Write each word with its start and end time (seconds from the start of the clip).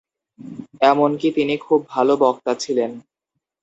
এমনকি 0.81 1.27
তিনি 1.31 1.55
খুব 1.57 1.79
ভাল 1.89 2.07
বক্তা 2.15 2.53
ছিলেন। 2.55 2.91